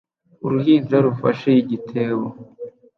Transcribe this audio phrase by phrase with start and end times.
[0.45, 2.27] Uruhinja rufashe igitebo